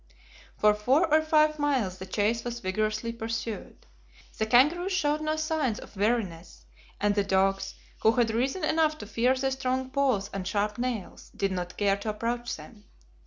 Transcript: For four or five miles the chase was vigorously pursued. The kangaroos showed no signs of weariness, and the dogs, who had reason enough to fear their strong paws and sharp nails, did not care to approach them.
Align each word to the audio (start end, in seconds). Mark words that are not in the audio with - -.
For 0.57 0.73
four 0.73 1.13
or 1.13 1.21
five 1.21 1.59
miles 1.59 1.99
the 1.99 2.07
chase 2.07 2.43
was 2.43 2.59
vigorously 2.59 3.11
pursued. 3.13 3.85
The 4.39 4.47
kangaroos 4.47 4.93
showed 4.93 5.21
no 5.21 5.35
signs 5.35 5.77
of 5.77 5.95
weariness, 5.95 6.65
and 6.99 7.13
the 7.13 7.23
dogs, 7.23 7.75
who 7.99 8.13
had 8.13 8.31
reason 8.31 8.63
enough 8.63 8.97
to 8.97 9.05
fear 9.05 9.35
their 9.35 9.51
strong 9.51 9.91
paws 9.91 10.27
and 10.33 10.47
sharp 10.47 10.79
nails, 10.79 11.29
did 11.35 11.51
not 11.51 11.77
care 11.77 11.97
to 11.97 12.09
approach 12.09 12.55
them. 12.55 12.85